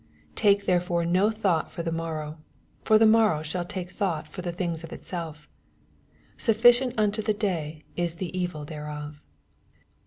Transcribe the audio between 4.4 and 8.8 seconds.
the thing^s of itself Suffident unto the day U the evil